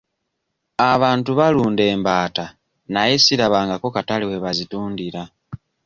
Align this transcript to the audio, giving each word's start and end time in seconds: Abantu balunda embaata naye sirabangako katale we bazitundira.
Abantu 0.91 1.31
balunda 1.39 1.83
embaata 1.93 2.45
naye 2.93 3.13
sirabangako 3.23 3.87
katale 3.95 4.25
we 4.29 4.37
bazitundira. 4.45 5.21